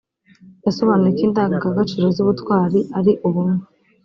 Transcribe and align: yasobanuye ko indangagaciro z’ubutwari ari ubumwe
yasobanuye 0.65 1.11
ko 1.17 1.21
indangagaciro 1.27 2.05
z’ubutwari 2.15 2.79
ari 2.97 3.11
ubumwe 3.27 3.63